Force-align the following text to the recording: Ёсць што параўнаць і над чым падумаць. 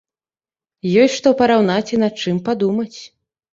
Ёсць 1.01 1.17
што 1.19 1.35
параўнаць 1.43 1.93
і 1.95 2.01
над 2.07 2.13
чым 2.25 2.43
падумаць. 2.51 2.93